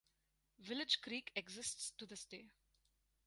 Village 0.57 0.99
Creek 0.99 1.31
exists 1.35 1.91
to 1.95 2.07
this 2.07 2.25
day. 2.25 2.49